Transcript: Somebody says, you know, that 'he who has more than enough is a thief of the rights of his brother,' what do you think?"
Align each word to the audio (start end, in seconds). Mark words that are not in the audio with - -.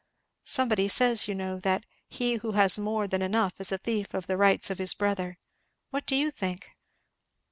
Somebody 0.45 0.87
says, 0.89 1.27
you 1.27 1.35
know, 1.35 1.59
that 1.59 1.85
'he 2.09 2.37
who 2.37 2.53
has 2.53 2.79
more 2.79 3.07
than 3.07 3.21
enough 3.21 3.53
is 3.61 3.71
a 3.71 3.77
thief 3.77 4.15
of 4.15 4.25
the 4.25 4.35
rights 4.35 4.71
of 4.71 4.79
his 4.79 4.95
brother,' 4.95 5.37
what 5.91 6.07
do 6.07 6.15
you 6.15 6.31
think?" 6.31 6.71